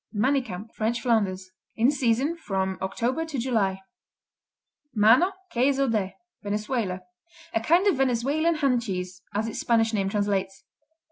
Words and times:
Manicamp 0.11 0.73
French 0.73 0.99
Flanders 0.99 1.51
In 1.75 1.91
season 1.91 2.35
from 2.35 2.79
October 2.81 3.23
to 3.25 3.37
July. 3.37 3.81
Mano, 4.95 5.31
Queso 5.51 5.87
de 5.87 6.15
Venezuela 6.41 7.01
A 7.53 7.61
kind 7.61 7.85
of 7.85 7.97
Venezuelan 7.97 8.55
hand 8.55 8.81
cheese, 8.81 9.21
as 9.35 9.47
its 9.47 9.59
Spanish 9.59 9.93
name 9.93 10.09
translates. 10.09 10.63